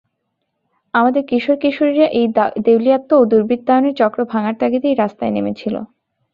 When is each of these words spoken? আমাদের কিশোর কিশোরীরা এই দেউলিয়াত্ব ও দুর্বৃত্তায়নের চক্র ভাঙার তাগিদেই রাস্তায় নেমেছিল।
আমাদের 0.93 1.23
কিশোর 1.29 1.57
কিশোরীরা 1.63 2.07
এই 2.11 2.27
দেউলিয়াত্ব 2.67 3.11
ও 3.17 3.23
দুর্বৃত্তায়নের 3.31 3.97
চক্র 4.01 4.19
ভাঙার 4.31 4.55
তাগিদেই 4.61 4.95
রাস্তায় 4.95 5.33
নেমেছিল। 5.33 5.75